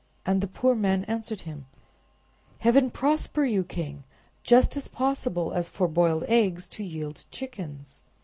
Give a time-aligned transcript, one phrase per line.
[0.25, 1.67] And the poor man answered him—
[2.57, 4.03] "Heaven prosper you, king!
[4.41, 8.01] just as possible as for boiled eggs to yield chickens."